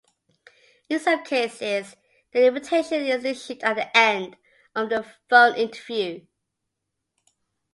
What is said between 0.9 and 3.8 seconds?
some cases, the invitation is issued at